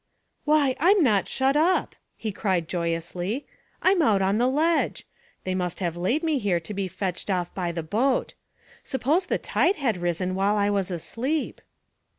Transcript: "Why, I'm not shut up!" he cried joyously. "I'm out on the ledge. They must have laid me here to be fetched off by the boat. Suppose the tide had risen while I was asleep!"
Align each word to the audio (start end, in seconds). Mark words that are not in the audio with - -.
"Why, 0.45 0.75
I'm 0.79 1.03
not 1.03 1.27
shut 1.27 1.55
up!" 1.55 1.95
he 2.17 2.31
cried 2.31 2.67
joyously. 2.67 3.45
"I'm 3.83 4.01
out 4.01 4.19
on 4.23 4.39
the 4.39 4.47
ledge. 4.47 5.05
They 5.43 5.53
must 5.53 5.79
have 5.79 5.95
laid 5.95 6.23
me 6.23 6.39
here 6.39 6.59
to 6.59 6.73
be 6.73 6.87
fetched 6.87 7.29
off 7.29 7.53
by 7.53 7.71
the 7.71 7.83
boat. 7.83 8.33
Suppose 8.83 9.27
the 9.27 9.37
tide 9.37 9.75
had 9.75 9.97
risen 9.97 10.33
while 10.33 10.57
I 10.57 10.71
was 10.71 10.89
asleep!" 10.89 11.61